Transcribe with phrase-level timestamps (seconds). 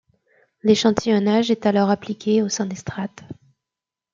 [0.63, 3.23] L'échantillonnage est alors appliqué au sein des strates.